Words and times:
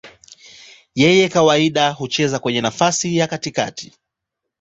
Yeye 1.01 1.25
kawaida 1.35 1.83
hucheza 1.91 2.39
kwenye 2.39 2.61
nafasi 2.61 3.17
ya 3.17 3.27
katikati. 3.27 3.93